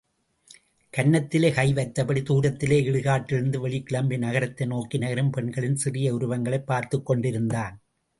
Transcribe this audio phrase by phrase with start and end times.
[0.97, 7.79] கன்னத்திலே கை வைத்தபடி தூரத்திலே இடுகாட்டிலிருந்து வெளிக்கிளம்பி நகரத்தை நோக்கி நகரும் பெண்களின் சிறிய உருவங்களைப் பார்த்துக் கொண்டிருந்தான்.